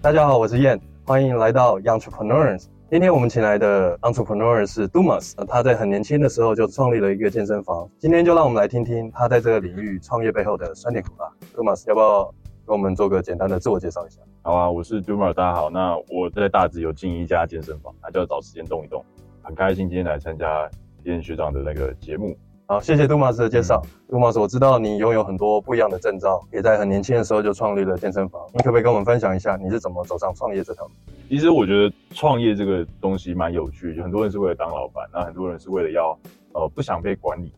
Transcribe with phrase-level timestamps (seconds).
[0.00, 2.66] 大家好，我是燕，欢迎来到 Entrepreneurs。
[2.88, 7.88] 今天我们请来的 Entrepreneur 是 Dumas，他在很年轻的时候就创立了一个健身房。
[7.98, 11.28] 今天就让我们来听听他在这个领域创业背后的酸甜苦辣。
[11.54, 12.24] Dumas，要不要
[12.66, 14.20] 给我们做个简单的自我介绍一下？
[14.42, 15.68] 好啊，我是 Dumas，大家好。
[15.70, 19.04] 那我在大直有经营一家健身房，它叫找时间动一动。
[19.42, 20.70] 很开心今天来参加
[21.02, 22.36] 燕学长的那个节目。
[22.70, 23.82] 好，谢谢杜马斯的介绍。
[24.10, 28.42] 杜马斯，我知道你拥有很多不一样的证照，也在很年轻的时候就创立了健身房。
[28.52, 30.90] 你可不可以跟我们分享一下，你是怎么走上创业这条路？
[31.30, 36.10] 其实我觉得创业这个东西蛮有趣，就很多人是为了当老板，那很多人是为了要
[36.52, 37.50] 呃不想被管理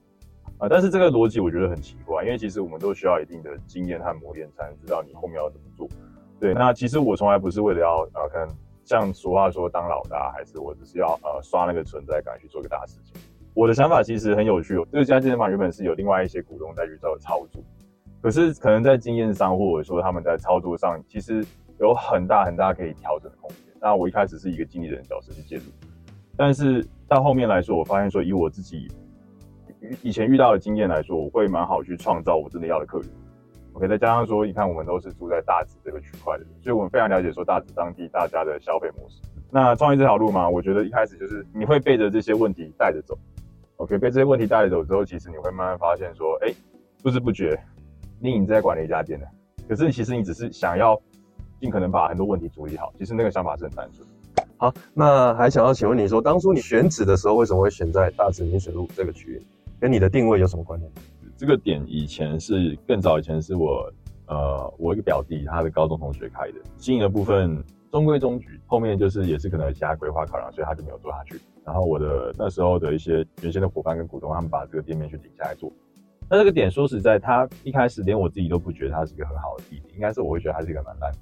[0.59, 0.69] 啊。
[0.71, 5.89] 但是这个逻辑我觉得很奇怪，因为其实我们都需要一定的经验和磨练，才能知道你后面要怎么做。
[6.39, 8.49] 对，那其实我从来不是为了要呃，可能
[8.85, 13.21] 像俗话说当老大，还是我只是要呃刷那个存在感去做个大事情。
[13.55, 17.63] 我的想法其实很有趣哦，这个家健身房原本是有另外一些股东在去做操作，
[18.23, 21.45] 可是可能在经验上或者说他们在操作上，其实
[21.81, 23.59] 有很大很大可以调整的空间。
[23.81, 25.63] 那我一开始是一个经理人角色去介入，
[26.37, 28.89] 但是到后面来说，我发现说以我自己
[30.03, 33.09] 以前遇到的经验来说，我会蛮好去创造我真的要的客源。
[33.73, 39.21] OK，再加上说，你看我们都是住在大直这个区块的，所以我们非常了解说大直当地大家的消费模式。
[39.51, 43.19] 那创业这条路嘛，我觉得一开始就是你会背着这些问题带着走。
[43.81, 46.53] OK，被这些问题带走之后，其实你会慢慢发现说，哎，
[47.03, 47.59] 不知不觉
[48.19, 49.27] 你已经在管理一家店了。
[49.67, 51.01] 可是其实你只是想要
[51.59, 54.07] 尽可能把很多问题处理好，其实那个想法是很单纯。
[54.59, 59.43] 好，那还想要请问你说，当初你选址的时候，为什么会选在大直明水路这个区域？
[59.81, 60.93] 跟你的定位有什么关联？
[61.39, 63.91] 这个点以前是更早以前是我
[64.27, 71.41] 呃我一个表弟他的高中同学开的，经营的部分中规中矩，后面就是也是可能有其他规划考量，所以他就没有做下去。
[71.65, 75.73] 然后我的那时候的一些原先的伙伴跟股东，他们把这个店面去顶下来做。
[76.29, 81.19] 那这个点说实在，他一开始连我自己都不觉得它是一个很好的地点，应该是我会觉得它是一个蛮烂的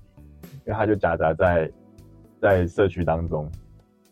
[0.66, 1.70] 因为它就夹杂在
[2.40, 3.50] 在社区当中。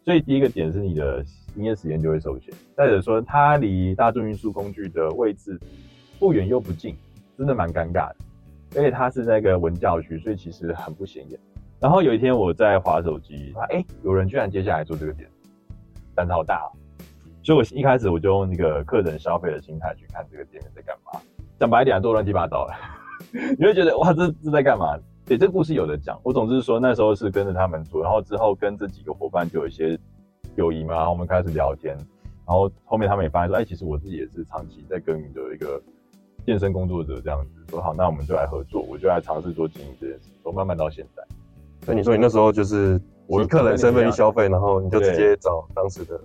[0.05, 1.25] 所以第一个点是你的
[1.57, 2.55] 营业时间就会受限。
[2.77, 5.59] 再者说，它离大众运输工具的位置
[6.19, 6.97] 不远又不近，
[7.37, 8.17] 真的蛮尴尬的。
[8.77, 11.39] 而且它是那个文教区，所以其实很不显眼。
[11.79, 15.29] 然后有一天我在划手机，哎，有人居然接下来做这个点。
[16.17, 16.69] 胆子好大，
[17.43, 21.21] 所以我一开始我就用那个客人消费的心态去看这个店面在干嘛。
[21.61, 22.75] 讲白点，做乱七八糟了，
[23.59, 24.99] 你会觉得哇，这这在干嘛？
[25.27, 26.19] 对，这故事有的讲。
[26.23, 29.99] 我总是说，那时候是跟着他们做，然后之后跟这几个伙伴就有一些
[30.55, 31.97] 友谊嘛，然后我们开始聊天，
[32.47, 35.83] 然后后面他们也发现说，哎，其实我自己也是长期在耕耘的一个
[36.47, 41.23] 健身工作者，这样子说好，那我们就来合作，我就来尝试做经营这件事，从慢慢到现在。
[41.85, 46.21] 所以你说你那时候就是以客人身份去消费，然后你就直接找当时的。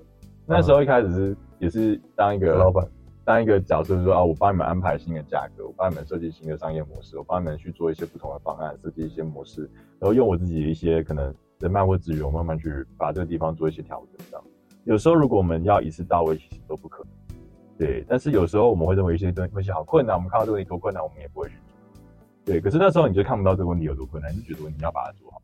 [0.45, 2.85] 那时候一开始是也是当一个老板，
[3.23, 9.69] 当一个角色，是说啊，我帮你们安排新的价格，我帮你们设计新的商业模式，我帮你们去做一些不同的方案，设计一些模式，
[9.99, 14.25] 然后用我自己的一些可能人脉或资源，我慢慢去把这个地方做一些调整。
[14.29, 14.45] 这样，
[14.83, 17.11] 有时候如果我们要一次到位，其实都不可能。
[17.77, 21.75] 对，但是有时候我们会认为一些东东西好困难，我们看到这个问题多困难，我们也不会去做。
[22.45, 25.40] 对，可是那时候你就看不到这个问题有多困难，你就觉得你要把它做好。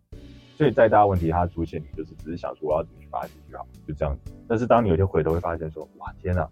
[0.58, 4.32] 所以再大问题它出现，你就是只是想说我要怎么去把它解决好，就这样子。
[4.48, 6.50] 但是当你有一天回头会发现说，哇天哪！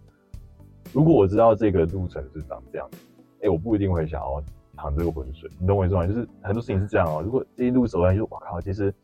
[0.92, 2.98] 如果我知道这个路程是长这样子，
[3.42, 4.40] 哎，我不一定会想要
[4.76, 5.50] 淌这个浑水。
[5.58, 6.06] 你懂我意思吗？
[6.06, 7.20] 就是很多事情是这样哦。
[7.20, 8.94] 如果这一路走来就哇靠，其实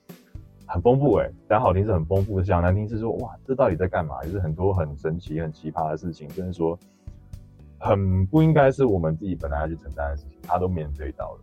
[0.66, 4.22] 很丰富哎，讲好听是很丰富的，讲难听是说哇，这到底在干嘛？
[4.22, 6.78] 就是很多很神奇、很奇葩的事情，甚至说
[7.80, 11.40] 很不应该是我们自己本来要去承担的事情，他都面对到了。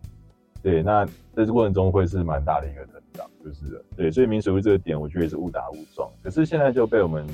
[0.61, 2.85] 对，那在这过程中会是蛮大的一个
[3.19, 6.09] 长，就是对，所以民水路这个点，我觉得也是误打误撞。
[6.23, 7.27] 可是现在就被我们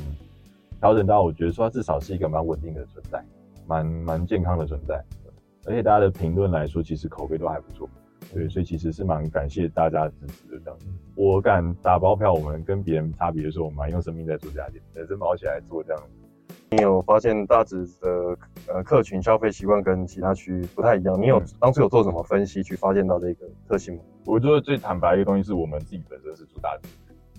[0.79, 3.23] 调整到，我觉得说它至少是一个蛮稳定的存在，
[3.67, 5.03] 蛮蛮健康的存在，
[5.67, 7.87] 而且大家的评论来说，其实口碑都还不错。
[8.33, 10.87] 对，所以其实是蛮感谢大家支持的这样子。
[11.15, 16.14] 我敢打包票，我们跟别人差别的时候，我们用生命在做家店，人生毛起来做这样子。
[16.71, 21.19] 你有发现大直的呃客群消费习惯跟其他区不太一样？
[21.21, 24.01] 你有当初有做什么分析去发现到这个特性吗？
[24.25, 26.89] 我觉得最坦白一个东西是我们自己本身是住大直，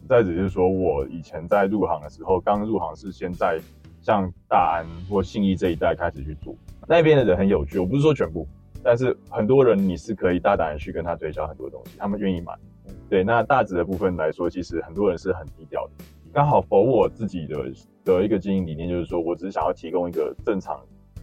[0.09, 3.61] 再只是说我以前在入行的时候，刚入行是先在
[4.01, 6.55] 像大安或信义这一带开始去做，
[6.87, 8.47] 那边的人很有趣，我不是说全部，
[8.83, 12.55] 但是很多人你是可以大胆的去跟他推销很多东西，他们愿意买。
[13.11, 16.05] 对，那大直的部分来说，其实很多人是很低调的。
[16.33, 17.73] 刚好否我自己的
[18.07, 20.81] 的一个经营理念，就是说我只是想要提供一个正常，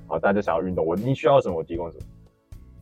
[0.08, 2.04] 啊，大家想要运动，我你需要什么我提供什么，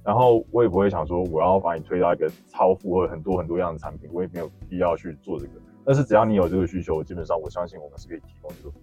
[0.04, 5.52] 然后我也不会想说我要把你推到一个超负荷很多很多样的产品，我也没有必要去做这个。
[5.86, 8.82] 但是只要你有这个需求，基本上我相信我们是可以提供这个服务。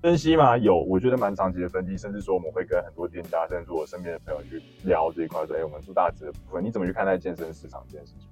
[0.00, 8.28] 分析嘛，有，我觉得蛮长期的分析，甚至说我们会跟很多店家，甚至我身边的朋友去聊这一块，说，哎，我们做大致的部分，你怎么去看待健身市场这件事情？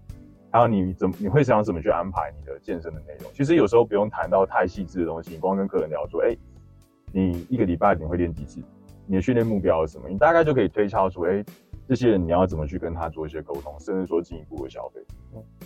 [0.50, 3.31] 还有你怎么你会想怎么去安排你的健身的内容？
[3.32, 6.37] 其实有时候不用谈到太细致的东西，你光跟客人聊说，哎，
[7.12, 8.61] 你一个礼拜你会练几次？
[9.06, 10.08] 你的训练目标是什么？
[10.08, 11.44] 你大概就可以推敲出，哎，
[11.88, 15.00] 这些人你要怎么去跟他做一些沟通，甚至说进一步的消费。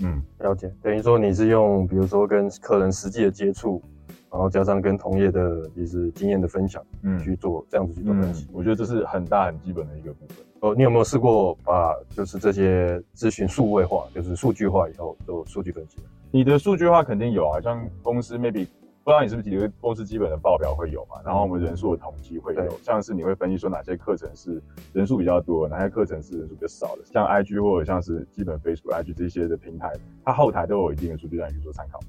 [0.01, 0.73] 嗯，了解。
[0.83, 3.83] 等于说你是用，比如说跟客人实际的接触。
[4.31, 10.45] 然后加上跟同业的就是经验的分享，嗯，去做这样子去做分析，我觉得这是很大很基本的一个部分。
[10.65, 15.99] 哦，你有没有试过把就是这些咨询数位化，就是数据化以后做数据分析？
[16.31, 18.67] 你的数据化肯定有啊，像公司 maybe
[19.05, 21.21] 不知道你是不是几个公司基本的报表会有嘛？
[21.23, 24.59] 然后我们人数的统计会有，像是你会分析说哪些课程是
[24.95, 29.93] 人数比较多，哪些课程是人数比较少的，像 IG 或者像是基本 Facebook、IG 这些的平台，
[30.25, 32.01] 它后台都有一定的数据让你去做参考。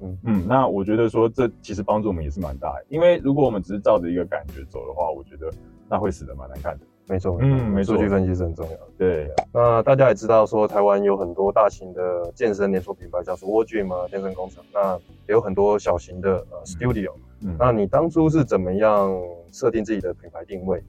[0.00, 5.48] 嗯嗯，那我觉得说这其实帮助我们也是蛮大的，因为如果我们只是照着一个感觉走的话，我觉得
[5.88, 6.84] 那会死的蛮难看的。
[7.06, 8.88] 没错，嗯，没错，数据分析是很重要的。
[8.96, 14.94] 对，那大家也知道说台湾有很多大型的健身连锁品牌，像是 w o r Gym 啊健身工厂，那
[15.26, 17.12] 也有很多小型的呃 Studio。
[17.42, 19.12] 嗯，那你当初是怎么样
[19.52, 20.82] 设定自己的品牌定位，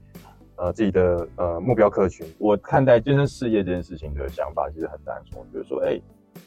[0.55, 2.25] 呃，自己的呃目标客群？
[2.37, 5.99] 我看待健身事业这件事情的想法其实很单纯，就是说，哎。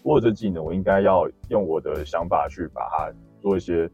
[0.03, 3.11] 我有这技能，我应该要用我的想法去把它
[3.41, 3.91] 做一些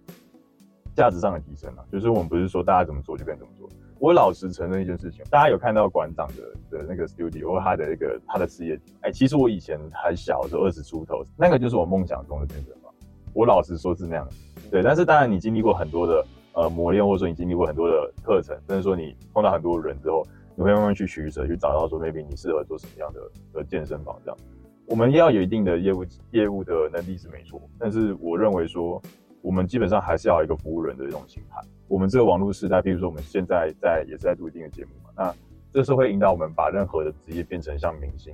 [0.96, 1.84] 价值上的提升啊。
[1.90, 3.68] 就是我们不是说大家怎么做就变怎么做。
[3.98, 12.92] 我老实承认一件事情，大家有看到馆长的的那个 studio 或他的一个他的事业哎，其实我以前很小的时候二十出头，那个就是我梦想中的健身房。
[13.32, 14.28] 我老实说是那样，
[14.70, 14.82] 对。
[14.82, 23.20] 但是当然你经历过很多的呃磨练，或者说你经历过很多的课程，甚至说你碰到很多人之后，你会慢慢去取舍，去找到说 maybe 你适合做什么样的
[23.54, 24.38] 的健身房这样。
[24.86, 29.00] 我们要有一定的业务业务的能力是没错，但是我认为说，
[29.44, 31.60] 我们基本上还是要一个服务人的这种心态。
[31.86, 35.34] 我们这个网络时代，比如说我们现在在也是在做一定的节目嘛，那
[35.70, 38.32] 这是会引导我们把任何的职业变成像明星，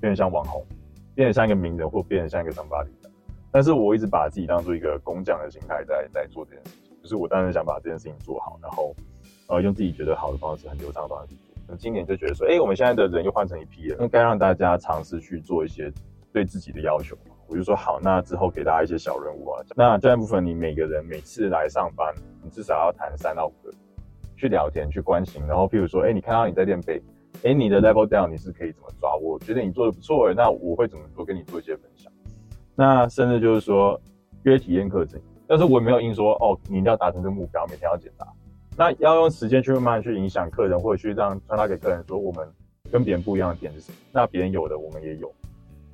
[0.00, 0.66] 变成像网红，
[1.14, 3.08] 变成像一个名人，或变成像一个商巴里的。
[3.52, 8.92] 但是我一直把自己当做一个工匠的心态在在做这件事情，就是我当然想把这件事情做好，然后
[9.46, 11.54] 呃用自己觉得好的方式，很流畅的方式去做。
[11.68, 11.76] 那。
[11.76, 15.92] 今年就觉得说，哎，我们现在的人又换成一批了，应该让大家尝试去做一些
[16.32, 17.16] 对自己的要求
[17.50, 19.60] 我就说好，那之后给大家一些小任务啊。
[19.74, 22.14] 那这部分，你每个人每次来上班，
[22.44, 23.72] 你至少要谈三到五个，
[24.36, 25.44] 去聊天，去关心。
[25.48, 27.02] 然后，譬如说，哎，你看到你在练背，
[27.42, 29.16] 哎，你的 level down 你是可以怎么抓？
[29.16, 31.24] 我觉得你做的不错，那我会怎么做？
[31.24, 32.12] 跟你做一些分享。
[32.76, 34.00] 那甚至就是说
[34.44, 38.26] 约体验课程，但是我没有硬说，哦，你一定要达成这个目标，每天要检查。
[38.76, 42.48] 那要用时间去慢慢去影响客人，或者去让传达给客人说，我们
[42.92, 43.98] 跟别人不一样的点是什么？
[44.12, 45.30] 那别人有的我们也有，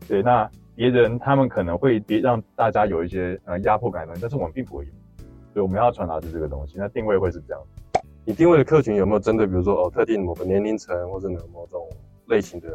[0.06, 0.23] 对。
[0.23, 4.93] 那别人他们可能会别让大家有一些呃压迫感，但是我们并不会有，
[5.52, 6.76] 所以我们要传达的这个东西。
[6.78, 7.61] 那定位会是这样。
[8.25, 11.88] 你定位的客群有没有针对，比如说哦特定某个年龄层或者某种
[12.28, 12.69] 类型的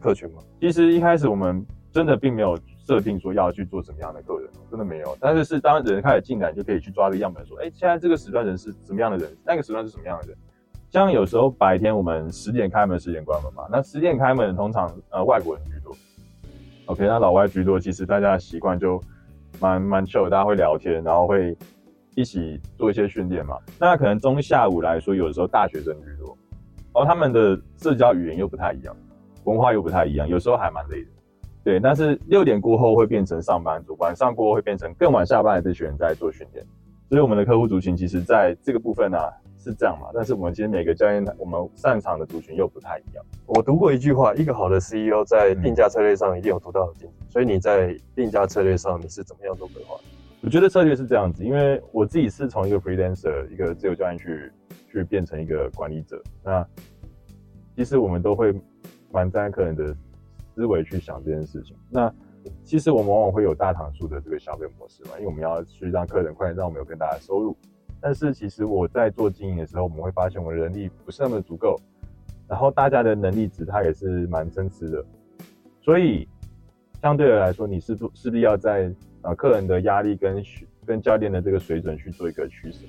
[0.00, 0.40] 客群吗？
[0.60, 1.62] 其实一开始我们
[1.92, 2.56] 真的并没有。
[2.88, 5.14] 设定说要去做什么样的客人，真的没有。
[5.20, 10.34] 但是是当人开始进来，就可以去抓个样本，说，哎，现在这个时段人是什么样的人，那个时段是什么样的人。
[10.88, 13.68] 像有时候白天我们十点开门，十点关门嘛。
[13.70, 15.77] 那十点开门，通常呃外国人。
[16.88, 18.98] OK，那老外居多，其实大家的习惯就
[19.60, 21.54] 蛮蛮熟大家会聊天，然后会
[22.14, 23.58] 一起做一些训练嘛。
[23.78, 26.34] 那可能中下午来说，有的时候大学生居多，
[26.94, 28.96] 然后他们的社交语言又不太一样，
[29.44, 31.10] 文化又不太一样，有时候还蛮累的。
[31.62, 36.64] 对，但是六点过后会变成上班族，晚上过后会变成更晚下班的这群人在做训练，
[37.10, 39.18] 所以我们的客户族群其实在这个部分呢
[39.68, 43.22] 是这样嘛，但是我们其实每个教练我们擅长的族群又不太一样。
[43.44, 49.96] 我读过一句话，一个好的 CEO 在定价策略上一定有独到的见解，所以你在定价策略上你是怎么样做规划？
[50.40, 54.52] 我觉得策略是这样子，因为我自己是从一个 freelancer 一个自由教练去
[54.90, 56.66] 去变成一个管理者，那
[57.76, 58.58] 其实我们都会
[59.10, 59.94] 蛮在客人的。
[60.54, 62.12] 思维去想这件事情，那
[62.64, 67.56] 其实我们往往会有大堂数的这个消费模式嘛，因为我们要去让客人快点让我们有更大的收入。
[68.00, 71.80] 但是其实我在做经营的时候，我们会发现我们人力不是那么足够，
[72.46, 75.04] 然后大家的能力值它也是蛮参差的，
[75.80, 76.28] 所以
[77.02, 80.42] 相对的来说，你是不势必要在啊客人的压力跟
[80.86, 82.80] 跟教练的这个水准去做一个取舍。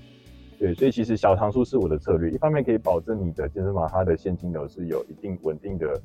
[0.58, 6.01] 对，所以其实小堂数是我的策略，一方面可以保证你的健身房它的现金流是有一定稳定的。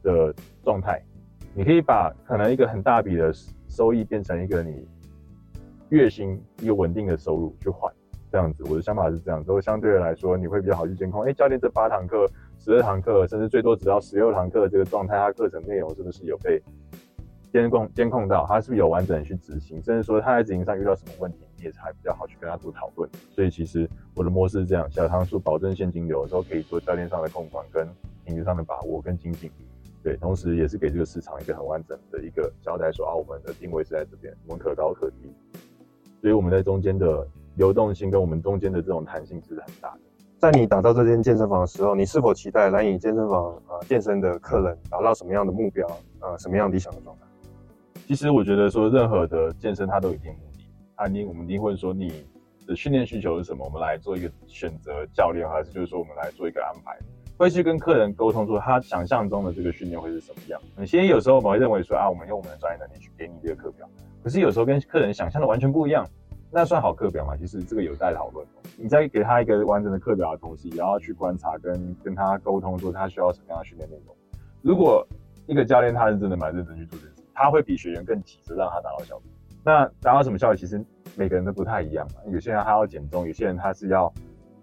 [0.00, 1.02] 的状态，
[1.52, 3.34] 你可以把可能一个很大笔的
[3.68, 4.86] 收益变成一个你
[5.88, 7.92] 月薪一个稳定的收入去换，
[8.30, 11.22] 这样子，我的想法是这样，都相对来说你会比较好去监控。
[11.22, 12.26] 哎，教练这八堂课、
[12.58, 16.62] 十二堂课，甚至最多只要十六堂课这个状态，他课程内容是不是有被
[17.52, 18.44] 监控监控到？
[18.46, 19.82] 他是不是有完整的去执行？
[19.82, 23.08] 甚至说他在执行上遇到什么问题，你也才比较好去跟他做讨论。
[23.30, 27.88] 所以其实我的模式是这样：小汤数保证现金流的时候，可以做教练上的控管跟
[28.24, 29.50] 品质上的把握跟精进。
[30.02, 35.32] 对，同时也是给这个市场一个很完整的一个交代，说啊，我们的定位是在这边，我们可高可低。
[36.20, 37.26] 所以我们在中间的
[37.58, 40.00] 流动性跟我们中间的这种弹性是很大的。
[40.38, 45.86] 在你打造这间健身房的时候，你是否期待来你健身房啊健身的客人达到什么样的目标
[46.20, 47.22] 啊什么样理想的状态？
[48.06, 52.24] 其实我觉得说任何的健身它都有一定目的，啊，你我们一定会说你
[52.68, 56.96] 的训练需求是什么，我们来做一个选择教练，还是就是说我们来做一个安排，
[57.36, 60.60] 会去跟客人沟通说他想象中的这个训练会是什么样。
[60.78, 63.88] 有些有时候我们会认为说啊，我们用我们的专业能力去给你这个课表，
[64.22, 66.06] 可是有时候跟客人想象的完全不一样。
[66.50, 67.36] 那算好课表吗？
[67.36, 68.46] 其实这个有待讨论。
[68.76, 74.16] 你在给他一个完整的课表的同时，也要去观察跟跟他沟通，说他需要什么样的训练内容。
[74.62, 75.06] 如果
[75.46, 79.24] 一个教练他是真的蛮认真去做这件事，他会比学员更急着让他达到效果。
[79.62, 80.56] 那达到什么效果？
[80.56, 80.82] 其实
[81.16, 82.20] 每个人都不太一样嘛。
[82.32, 84.10] 有些人他要减重，有些人他是要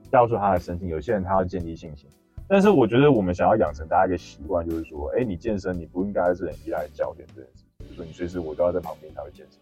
[0.10, 2.10] 调出他的身体，有些人他要建立信心。
[2.48, 9.60] 但是我觉得我们想要养成大家一个习惯，就是说，哎，你健身你不应该是很依赖教练这件事，就是说你随时我都要在旁边才会健身。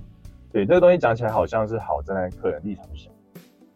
[0.54, 3.12] 对这个东西讲起来好像是好站在客人立场想，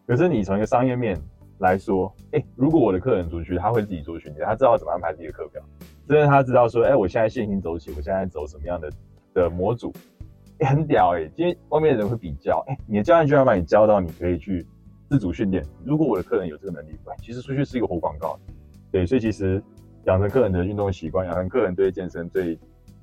[0.06, 1.20] 可是你从一个商业面
[1.58, 5.60] 来说，哎，如果我的客人出去，他会自己做训练，他知道怎么安排自己的课表，
[6.06, 8.88] 甚至他知道说，哎，我现在线性走起，我现在走什么样的
[9.34, 9.92] 的模组，
[10.60, 14.64] 哎，很屌哎，因为外面的人会比较，哎，你的教练居然把你教到你可以去
[15.10, 18.38] 自主训练，如果我的客人有这个能力，其实出去是一个活广告，
[18.92, 19.60] 对，所以其实
[20.04, 22.56] 养成客人的运动习惯，养成客人对健身最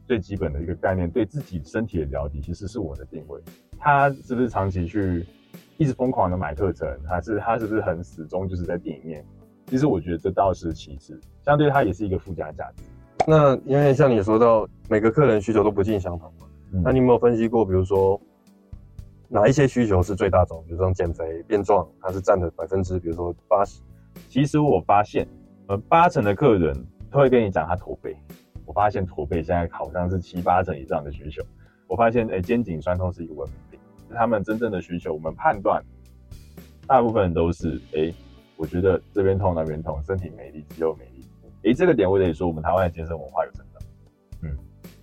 [0.08, 3.42] 最基本的一个概念，对自己身体的了解，其实是我的定位。
[3.78, 5.26] 他是不是长期去
[5.78, 9.26] 一直疯狂的买课程，还是他是不是很始终就是在店里面？
[9.68, 12.84] 其实我觉得这倒是其次，相对他也是一个附加价值。
[13.28, 16.48] 那因为像你说到每个客人需求都不尽相同嘛，
[16.84, 18.20] 那你有没有分析过，比如说
[19.28, 20.64] 哪一些需求是最大众？
[20.66, 23.82] 比如说减肥变壮，它是占的百分之，比如说八十。
[24.30, 25.28] 其实我发现，
[25.68, 26.76] 呃，八成的客人
[27.10, 28.16] 都会跟你讲他驼背。
[28.66, 31.42] 我发现驼背现在好像是七八成以上的需求。
[31.88, 33.80] 我发现，哎，肩颈酸痛是一个文明病，
[34.16, 35.84] 他们真正的需求，我们判断，
[36.88, 38.12] 大部分人都是，哎，
[38.58, 41.24] 我觉得这边痛那边痛，身体没力，肌肉没力，
[41.64, 43.82] 哎，这个点我得说，我们台湾的健身文化有成长，
[44.42, 44.58] 嗯，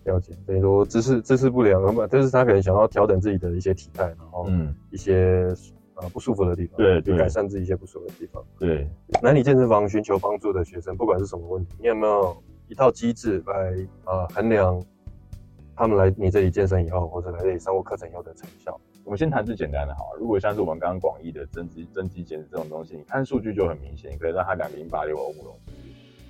[0.04, 5.54] 了解，等于说姿势姿势不良，那么就是他可能想要调整自己的一些体态，然后，嗯，一些
[5.94, 8.88] 呃不舒服的地方，对，改善自己一些不舒服的地方，对，
[9.22, 12.36] 男女健身房寻求帮助的学生，不管是什么问题，你有没有
[12.72, 14.82] 一套机制来呃衡量？
[15.76, 20.14] 他们来你这里健身以后，或者来这里上过课程以后的成效，我们先谈最简单的好。
[20.18, 25.54] 如果像是我们刚刚广义的增肌、增肌减脂这种东西，你看数据就很明显，你可以让它两个零八六欧姆龙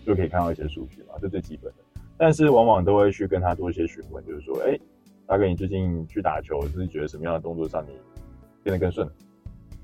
[0.04, 1.78] 就可以看到一些数据嘛，这最基本的。
[2.16, 4.76] 但是往往都会去跟他做一些询问，就是说，哎，
[5.26, 7.90] 大哥，你最近去打球，是觉得什么样的动作上你
[8.64, 9.08] 变得更顺，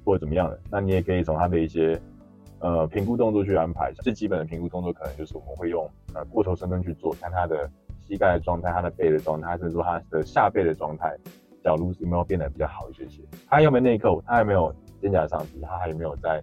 [0.05, 0.59] 或者怎么样的？
[0.71, 2.01] 那你也可以从他的一些
[2.61, 3.93] 呃评估动作去安排。
[4.03, 7.71] 最基本的评估动作可能就是我们会用呃过头深蹲去做，看他的。
[8.11, 11.15] 膝盖的状态，他的背的状态，甚至说他的下背的状态，
[11.63, 13.21] 角度有没有变得比较好一些些？
[13.47, 14.19] 他有没有内扣？
[14.23, 15.61] 他有没有肩胛上提？
[15.61, 16.41] 他还有没有在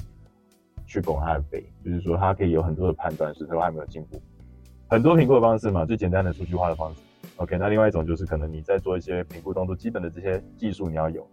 [0.85, 1.65] 去拱他的背？
[1.83, 4.21] 就是说，他可以有很多的判断，是他还没有进步。
[4.87, 7.01] 很多评估的方式嘛，最简单的数据化的方式。
[7.37, 11.27] OK，那另外一种就是可能你在做一些评估动作，基本的这些技术你要有，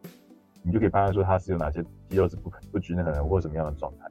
[0.63, 4.07] 你就可以判断说他是有哪些肌肉是不不均衡的或什么样的状态。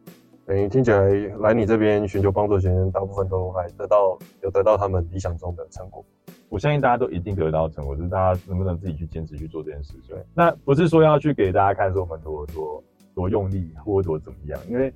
[0.46, 6.04] 等于听起来来你这边寻求帮助的学生，大部分都还得到有得到他们理想中的成果。
[6.50, 9.94] 我相信大家都一定得到成果，只是大家能不能自己去坚持去做这件事。
[10.10, 12.84] 对，那不是说要去给大家看说我们多多
[13.16, 14.92] 多用力或多怎么样，因为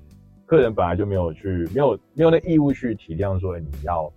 [0.46, 4.12] 客人本来就没有去没有没有那义务去体谅说你要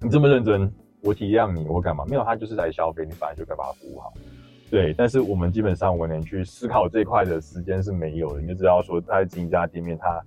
[0.00, 0.72] 你这么认真，
[1.02, 2.06] 我体谅你，我干嘛？
[2.06, 4.12] 没有，他就是来消费，你本来就该把他服务好。
[4.70, 10.22] 对，但是我们基本上我连去思考这块的时间是没有的，你就知道说在经营一家店面他。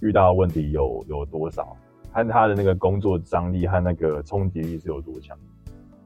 [0.00, 1.76] 遇到问题有有多少，
[2.12, 5.36] 和他的那个工作张力和那个冲击力是有多强，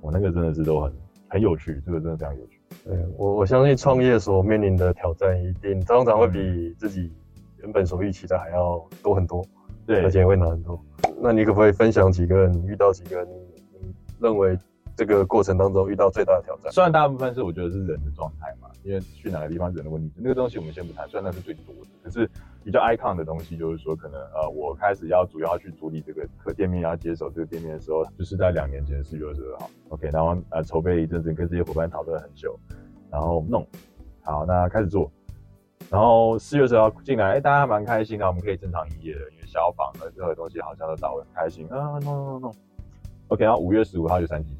[0.00, 0.92] 我那个真的是都很
[1.28, 2.60] 很有趣，这个真的非常有趣。
[2.84, 7.12] 对我我相信创业所面临的挑战一定常常会比自己
[7.58, 9.44] 原本所预期的还要多很多，
[9.86, 10.78] 对，而且会难很多。
[11.20, 13.32] 那你可不可以分享几个你遇到几个你
[13.80, 14.58] 你认为？
[14.96, 22.30] 这个过程当中遇到最大的挑战，虽然大部分是我觉得是人的状态嘛，因为去哪个地方人的问题，那个东西我们先不谈，虽然那是最多的，可是
[22.64, 32.58] 比较 icon 的东西就是说，可能呃，我开始要主要去处理这个客店面要接手这个店面的时候，就是在两年前四月二十二号，OK，然后呃筹备了一阵子，跟这些伙伴讨论很久，
[33.10, 33.66] 然后弄
[34.22, 35.12] 好，那开始做，
[35.90, 42.54] 然后四月二十号进来，哎，大家蛮开心的，我们可以正常营业了，因为消防和任何东西好像都到了，开心啊，弄弄弄
[43.28, 44.54] ，OK，然后五月十五号就三级。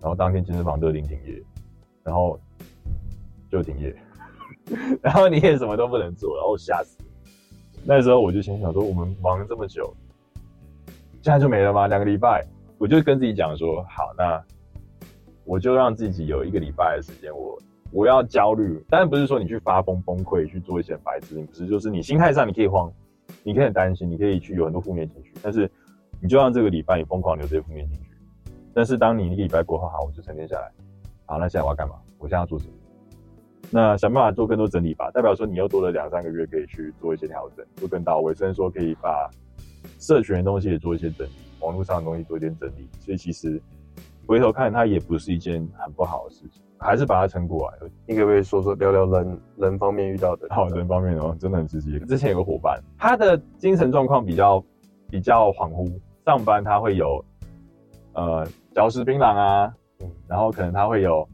[0.00, 1.40] 然后当天健身房都停停业，
[2.02, 2.36] 然后
[3.48, 3.94] 就停业。
[5.02, 6.98] 然后你也什么都不能做，然后吓死。
[7.84, 9.92] 那时候我就心想说，我们忙了这么久，
[11.20, 11.88] 现在就没了吗？
[11.88, 12.46] 两个礼拜，
[12.78, 14.40] 我就跟自己讲说，好，那
[15.44, 17.58] 我就让自己有一个礼拜的时间，我
[17.90, 22.92] 我要焦虑，当然不是说你去发疯崩溃去做一些白痴，不是，就是你心态上你可以慌，
[23.42, 25.68] 你可以很担心，你可以去有很多负面情绪，但是
[26.20, 28.10] 你就让这个礼拜你疯狂留这些负面情绪。
[28.72, 30.70] 但是当你一个礼拜过后，好，我就沉淀下来，
[31.26, 31.96] 好，那现在我要干嘛？
[32.18, 32.72] 我现在要做什么？
[33.70, 39.30] 那想办法做更多整理吧，代表说你又多了两三个月可以去做一些调整，做更到位，甚至说可以把
[39.98, 42.86] 社群的东西也做一些整理，网络上的东西做一点整理。
[43.00, 43.60] 所以其实
[44.26, 47.90] 回头看，它也不是一件很不好的事情，还是把它撑过来了。
[48.06, 50.46] 你可不可以说说聊聊人人方面遇到的？
[50.50, 51.98] 好，人方面哦，真的很直接。
[52.00, 54.62] 之前有个伙伴，他的精神状况比较
[55.08, 55.90] 比较恍惚，
[56.26, 57.24] 上班他会有
[58.12, 59.72] 呃嚼食槟榔啊，
[60.28, 61.26] 然后可能他会有。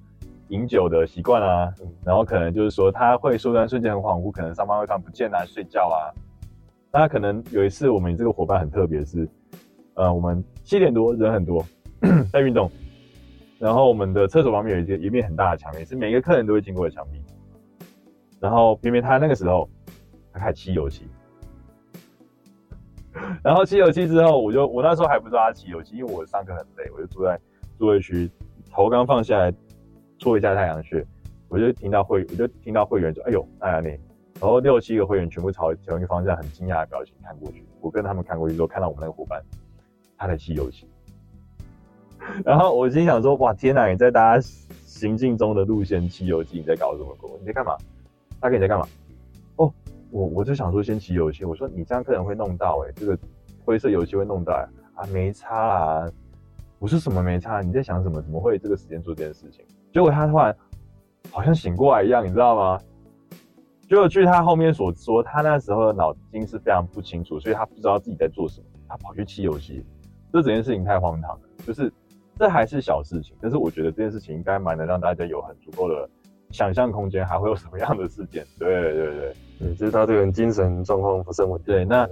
[0.49, 1.73] 饮酒的习惯啊，
[2.05, 6.09] 然后可能就是说他会说段瞬间很恍惚，可能上班会看不见啊，睡觉啊。
[6.91, 9.29] 那可能有一次我们这个伙伴很特别，是
[9.95, 11.63] 呃我们七点多人很多
[12.33, 12.71] 在运动，
[13.59, 17.23] 然后我们的厕所旁边有一个一面很大的墙面，是每个客人都会经过的墙壁。
[18.41, 19.69] 然后偏偏他那个时候
[20.33, 21.07] 他开漆油漆，
[23.45, 27.39] 然后漆油漆之后，我就我那时候还不知道他漆油漆，因为我上课很累，我就坐在
[27.77, 28.31] 座位区，
[28.71, 29.53] 头刚放下来。
[30.19, 31.05] 戳一下太阳穴，
[31.49, 33.89] 我就听到会，我就听到会员说：“哎呦，太阳你。”
[34.41, 37.65] 然后六七个会员全部朝同一个方向，很惊讶的表情看过去。
[37.81, 39.43] 我跟他们看过去之后，看到我们那个伙伴，
[40.17, 40.87] 他在吸油漆。
[42.45, 43.87] 然后我心想说：“哇，天哪！
[43.87, 44.45] 你在大家
[44.85, 47.31] 行进中的路线吸油漆，你在搞什么鬼？
[47.41, 47.77] 你在干嘛？
[48.41, 48.87] 大哥你在干嘛？”
[49.57, 49.73] 哦，
[50.11, 51.45] 我我就想说先漆油漆。
[51.45, 53.19] 我说：“你这样客人会弄到，哎，这个
[53.65, 54.53] 灰色油漆会弄到
[54.95, 56.11] 啊，没差啦。”
[56.79, 57.61] 我说：“什么没差？
[57.61, 58.21] 你在想什么？
[58.21, 59.65] 怎么会这个时间做这件事情？”
[59.99, 60.55] 结果他突然
[61.33, 62.81] 好像醒过来一样，你知道吗？
[63.89, 69.85] 结果据他后面所说，他那时候的脑筋是非常不清楚，所以他不知道自己在做什么，他跑去漆游戏。
[70.33, 71.93] 这整件事情太荒唐了，就是
[72.39, 76.09] 这还是小事情，但是我觉得这件事情应该蛮能让大家有很足够的
[76.53, 78.47] 想象空间，还会有什么样的事件？
[78.57, 81.75] 对对对对，就是他这个人精神状况不是很稳定。
[81.75, 82.09] 对，那。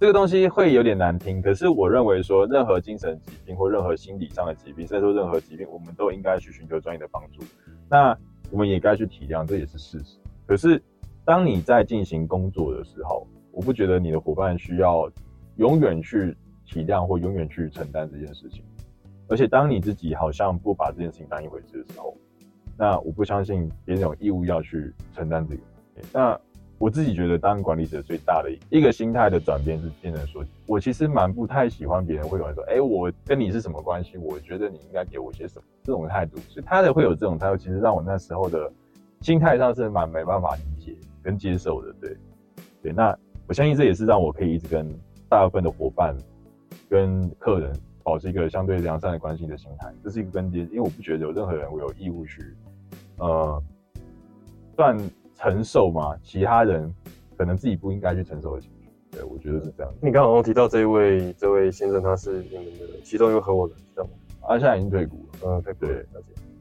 [0.00, 7.42] 这个东西会有点难听，可是我认为说，任何精神疾病或任何心理上的疾病，甚至说任何疾病，我们都应该去寻求专业的帮助。
[7.88, 8.14] 那
[8.50, 10.18] 我们也该去体谅，这也是事实。
[10.46, 10.82] 可是，
[11.24, 15.10] 当你在进行工作的时候，我不觉得你的伙伴需要
[15.56, 18.62] 永远去体谅或永远去承担这件事情。
[19.28, 22.14] 而且，当你自己好像不把这件事情当一回事的时候，
[22.76, 25.62] 那我不相信别人有义务要去承担这个。
[26.12, 26.38] 那。
[26.78, 34.16] 我自己觉得，当管理者最大的一个心态的转变是变成说，我其实蛮不太喜欢别人会有人说，哎，我跟你是什么关系？
[34.16, 36.36] 我觉得你应该给我些什么这种态度。
[36.48, 38.72] 所以他的会有这种态度，其实让我那时候的
[39.22, 41.92] 心态上是蛮没办法理解跟接受的。
[42.00, 42.16] 对，
[42.80, 43.12] 对，那
[43.48, 44.88] 我相信这也是让我可以一直跟
[45.28, 46.16] 大部分的伙伴
[46.88, 47.72] 跟客人
[48.04, 50.60] 保持一个相对良善的关系的心态，这是一个根基。
[50.60, 52.54] 因为我不觉得有任何人我有义务去，
[53.16, 53.60] 呃，
[54.76, 54.96] 算。
[55.38, 56.16] 承受吗？
[56.20, 56.92] 其他人
[57.36, 59.94] 可能自己不应该去承受的情绪，对我觉得是这样。
[60.02, 64.10] 你刚刚提到这一位这位先生，他是你们的其中一个合伙人，知道吗？
[64.42, 65.38] 他现在已经退股了。
[65.46, 66.06] 嗯，对对。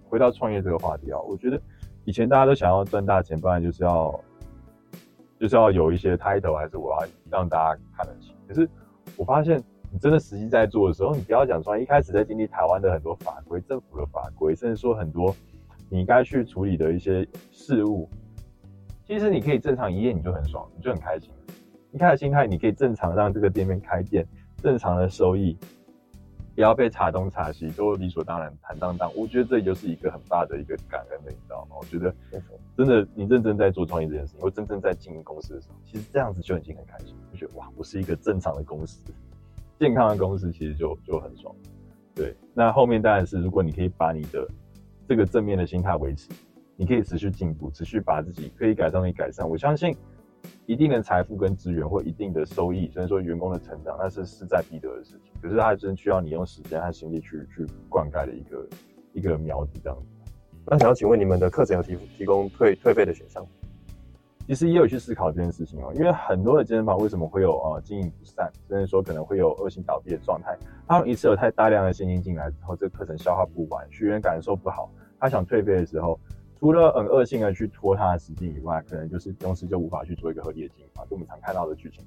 [0.07, 1.59] 回到创业这个话题啊，我觉得
[2.05, 4.17] 以前大家都想要赚大钱，不然就是要
[5.39, 8.35] 就是要有一些 title，还是我要让大家看得起。
[8.47, 8.69] 可是
[9.15, 9.61] 我发现，
[9.91, 15.35] 你真的实际在做的时候，你不要讲说一开始在经历台湾的很多法规、政府的法规，甚至说很多
[15.89, 18.07] 你该去处理的一些事务。
[19.07, 21.31] 其实你可以正常营业，你就很爽，你就很开心。
[21.91, 24.27] 你看的心态，你可以正常让这个店面开店，
[24.61, 25.57] 正常的收益，
[26.53, 29.09] 不要被查东查西，都理所当然、坦荡荡。
[29.15, 31.77] 我觉得这就是一个很大的一个感恩的，你知道吗？
[31.79, 32.13] 我觉得
[32.75, 37.15] 真的，你认真在做创业这件事情，或真正在经营公司的时候，其实这样子就已经很开心。
[37.31, 38.99] 就觉得哇，我是一个正常的公司，
[39.79, 41.55] 健康的公司，其实就就很爽。
[42.13, 44.45] 对，那后面当然是，如果你可以把你的
[45.07, 46.29] 这个正面的心态维持。
[46.79, 49.49] 你可以持续进步，持续把自己可以改善的改善。
[49.49, 49.97] 我相信
[50.67, 55.31] 一定的财富跟资源或一定的收益，甚至说员工的成长，那是势在必得的事情。
[55.41, 58.67] 可是它真需要你用时间和心力去去灌溉的一个
[59.13, 60.31] 一个苗子这样子。
[60.67, 63.43] 那想要请问你们的课程有提提供退退费的选项？
[64.45, 70.55] 其实也有去思考这件事情哦，因为很多的健身房为什么会有呃经营不善，甚至说可能会有恶性倒闭的状态？
[70.87, 76.19] 他们一次有太大量的现金进来之后，这个课程消化不完，学员感受不好，他想退费的时候。
[76.59, 82.03] 除了很恶性的去拖他的时间以外，可能就是公司就无法去做一个合理的经营，就我们常看到的剧情。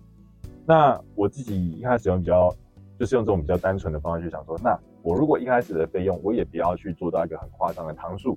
[0.66, 2.54] 那我自己一开始用比较，
[2.98, 8.36] 就是用这种比较单纯的方式去想说，那我如果一开始的费用，我也不要去做到一个很夸张的堂数，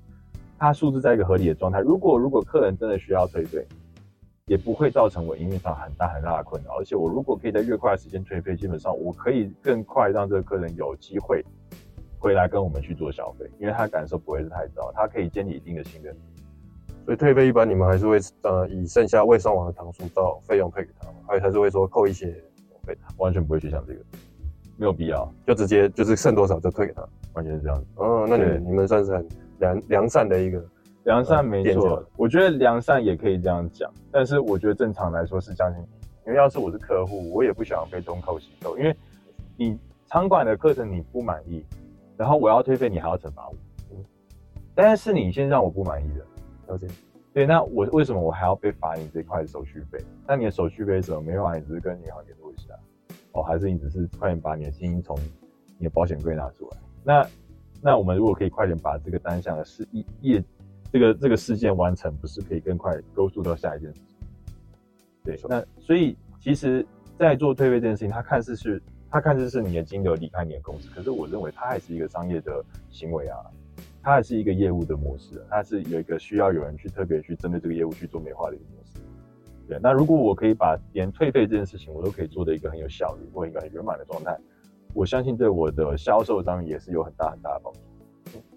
[0.57, 1.79] 它数字在一个合理的状态。
[1.79, 3.65] 如果如果客人真的需要退费，
[4.45, 6.77] 也不会造成我营运上很大很大的困扰。
[6.77, 11.43] 而且我如果可以在越快的时间退费，基本上我可以更快让这个客人有机会
[12.23, 16.15] 回来跟我们去做消费，因为他感受不会是太糟，他可以建立一定的信任。
[17.03, 21.15] 所以退费一般你们还是会呃以剩下未上网的堂数到费用退给他吗？
[21.27, 22.27] 还还是会说扣一些
[22.85, 22.97] 费？
[23.17, 23.99] 完全不会去想这个，
[24.77, 27.05] 没有必要，就直接就是剩多少就退给他。
[27.33, 27.85] 完全是这样子。
[27.95, 29.27] 哦，那对你你们算是很
[29.59, 30.63] 良良善的一个，
[31.03, 38.95] 良善没错，我觉得良善也可以这样讲，但是我觉得正常来说是将心比心，因为要是我是客户，我也不想被东扣西扣，因为
[39.57, 41.65] 你场馆的课程你不满意，
[42.17, 43.55] 然后我要退费，你还要惩罚我，
[43.91, 44.03] 嗯
[44.75, 46.25] 但是你先让我不满意的，
[46.67, 46.87] 了解？
[47.33, 49.97] 对，那我为什么我还要被罚你这块的手续费？
[50.27, 51.21] 那你的手续费是什么？
[51.21, 52.73] 没办法，你只是跟银行联络一下，
[53.31, 55.17] 哦，还是你只是快点把你的现金从
[55.77, 56.77] 你的保险柜拿出来？
[57.03, 57.27] 那
[57.81, 60.43] 那我们如果可以快点把这个单项的事业业
[60.91, 64.17] 这个这个事件完成，不是可以更快勾述到下一件事情？
[65.23, 66.85] 对那所以其实，
[67.17, 68.81] 在做退费这件事情，它看似是
[69.13, 73.37] 它看似是你的金流离开你的公司，可是我认为它还是一个商业的行为啊，
[74.01, 78.99] 它还是一个业务的模式啊，它是有一个需要有人去特别去针对这个业务去做美化的一个模式。
[79.67, 84.35] 对，那如果我可以把连退费这件事情我都可以做的一个很有效率或一个很圆满的状态，
[84.95, 87.79] 我相信对我的销售上面也是有很大很大的帮助。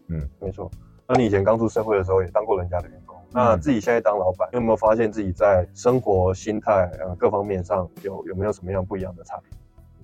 [0.08, 0.70] 嗯没错。
[1.06, 9.50] 那你以前刚出社会的时候也当过人家的员工，那自己现在当老板，有没有发现自己在生活、心态呃各方面上有有没有什么样不一样的差别？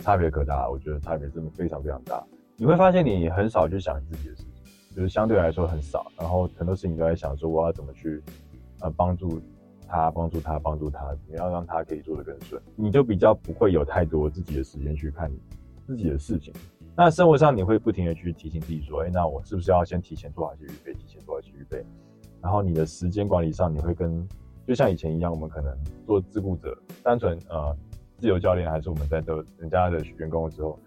[0.03, 2.23] 差别可大，我觉得差别真的非常非常大。
[2.57, 8.23] 你会发现你很少去想自己的事情，就是相对来说很少，然后很多事情都在想说我要怎么去
[8.81, 9.41] 呃帮助
[9.88, 15.31] 他，帮助他，帮助他，怎么样让他可以做得更顺，你就比较不会有太多自己的时间去看
[15.87, 16.53] 自己的事情。
[16.95, 21.83] 那生活上你会不停的去提醒自己说，哎、那我是不是要先提前做好一些预备，提前做好一些预备？
[22.43, 24.29] 然后你的时间管理上，你会跟
[24.67, 25.75] 就像以前一样，我们可能
[26.07, 27.75] 做自雇者，单纯呃
[28.22, 30.78] 自由教练，还是我们在做人家的员工的时候，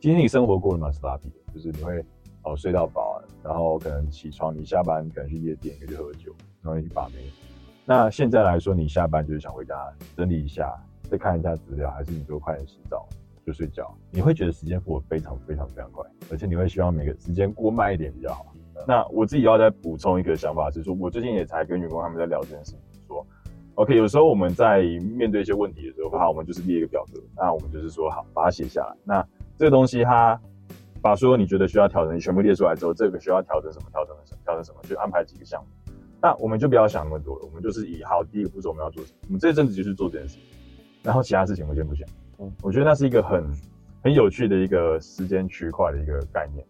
[0.00, 2.00] 其实你生活过得蛮 sloppy 的，就是你会
[2.44, 7.14] 哦睡到饱，然后可能起床，你下班可能去夜店，可以去喝酒，然后你去把妹。
[7.84, 9.74] 那现在来说，你下班就是想回家
[10.16, 10.72] 整理一下，
[11.10, 13.04] 再看一下资料，还是你就快点洗澡
[13.44, 13.92] 就睡觉？
[14.12, 18.54] 你会觉得时间过得非常非常非常快，而且你会希望每个时间过慢一点比较好。
[18.86, 22.78] 那我自己要再补充一个想法是说，我最近也才跟员工他们在聊这件事情，
[23.76, 24.82] ，OK，有时候我们在
[25.16, 28.96] 面对一些问题的时候，好，我们就是列一个表格，那我们就是说好，把它写下来。
[29.04, 30.38] 那这个东西它
[31.00, 35.92] 把所有你觉得需要调整，你全部列出来之后，这个需要调整什么，调整什么，调整什么，就安排几个项目。
[36.20, 40.42] 那我们就不要想那么多了，我们就是以好第一个步骤我们要做什么，我们这一阵子就是做这件事情，
[41.02, 42.08] 然后其他事情我先不想。
[42.08, 43.50] 嗯嗯，我觉得那是一个很
[44.02, 46.62] 很有趣的一个时间区块的一个概念。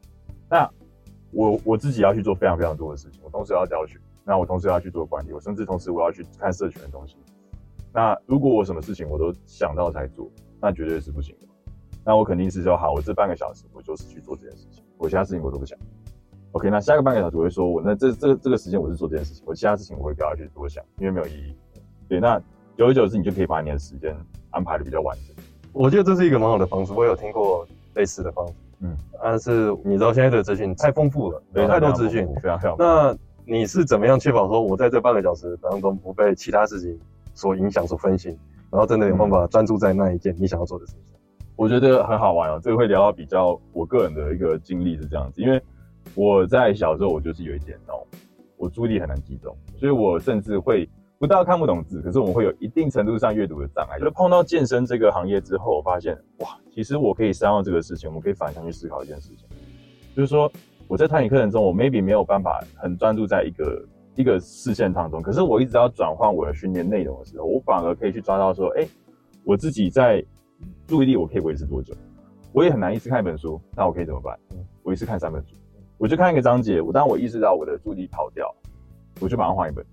[0.49, 0.71] 那
[1.33, 7.17] 我我自己要去做非常非常多的事情，我同时要教学，那我同时要去做管理，我甚至同时我要去看社群的东西。
[7.95, 10.29] 那如果我什么事情我都想到才做，
[10.61, 11.47] 那绝对是不行的。
[12.05, 15.79] 那我肯定是说好，我这半个小时我就是去做这件事情，我其他事情我都不想。
[16.53, 21.57] OK，那下个半个小时我会说，我那这这这个时间我是做这件事情，我其他事情我会不要去多想，因为没有意义。
[22.09, 22.39] 对，那
[22.77, 24.17] 久而久之你就可以把你的时间
[24.51, 25.37] 安排的比较完整。
[25.73, 32.77] 我觉得这是一个蛮好的方式，我有听过类似的方式，嗯，但是你知道现在的资讯太丰富了，有太多资讯，非常非常。
[32.79, 33.17] 那
[33.49, 36.99] 你是怎么样确保说我在这半个小时当中不被其他事情
[37.33, 38.37] 所影响、所分心，
[38.73, 41.01] 然后真的有办法专注在那一件你想要做的事情？
[41.55, 45.63] 我觉得很好玩哦，这个会聊到比较我个人的一个经历是这样子，因为
[46.17, 48.03] 我在小时候我就是有一点哦，
[48.57, 53.97] 我注意力很难集中，所以我甚至会不到看不懂字，可是我们会有一定程度上阅读的障碍。
[53.97, 59.47] 就是碰到健身这个行业之后，我发现哇，其实我可以善用这个事情，我可以反向去思考一件事情，
[60.17, 60.51] 就是说
[60.89, 68.87] 我在探险课程中，我 maybe 没有办法很专注在一个一个视线当中，可是我一直要转换我的训练内容的时候，我反而可以去抓到说，哎、
[69.45, 70.25] 我自己在
[70.87, 71.93] 注意力我可以维持多久？
[72.53, 74.39] 我也很难一次看一本书，那我可以怎么办？
[74.85, 75.55] 我一次看三本书，
[75.99, 78.55] 我就看一个章节，我当我意识到我的注意力跑掉，
[79.21, 79.85] 我就马上换一本。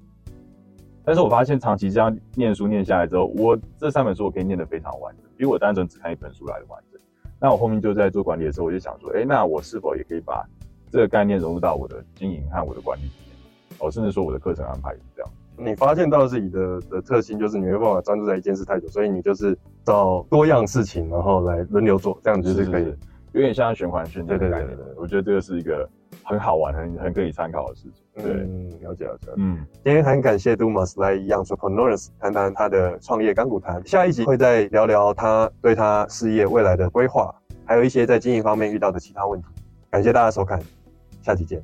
[1.04, 7.02] 但是我发现长期这样念书念下来之后，我这三本书我可以念得非常完整，比我单纯只看一本书来的完整。
[7.42, 10.48] 那我后面就在做管理的时候，我就想说，哎、那我是否也可以把
[10.94, 13.36] 这个概念融入到我的经营和我的管理里面？
[13.80, 15.32] 哦，甚至说我的课程安排也是这样。
[15.58, 22.94] 你发现到自己的的特性就是你没办法专注在一件事太久，所以你就是找多样事情，然后来轮流做，这样子就是可以。
[23.32, 24.68] 有点像循环训练的对对概念。
[24.68, 25.90] 对对对我觉得这个是一个
[26.24, 28.24] 很好玩、很很可以参考的事情。
[28.24, 29.32] 对，嗯，了解了解。
[29.38, 37.34] 嗯，今天很感谢 Dumas 来 Entrepreneurs 谈谈他的创业干股谈，下一集会再聊聊他对他事业未来的规划，
[37.66, 39.48] 还有一些在经营方面遇到的其他问题。
[39.90, 40.60] 感谢大家收看，
[41.24, 41.60] 下期见。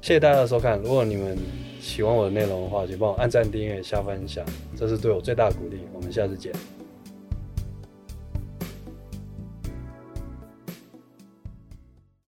[0.00, 0.78] 谢谢大家的收看。
[0.80, 1.38] 如果你们
[1.80, 4.44] 喜欢我的内容的话，请帮我按赞、订阅、下分享，
[4.76, 5.78] 这是对我最大的鼓励。
[5.94, 6.52] 我们下次见。